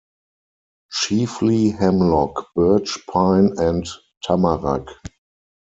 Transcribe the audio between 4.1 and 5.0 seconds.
Tamarac.